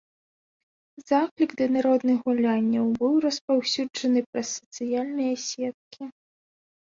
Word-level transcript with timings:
Заклік 1.09 1.51
да 1.59 1.65
народных 1.75 2.17
гулянняў 2.29 2.85
быў 3.01 3.13
распаўсюджаны 3.25 4.19
праз 4.29 4.47
сацыяльныя 4.57 5.33
сеткі. 5.49 6.03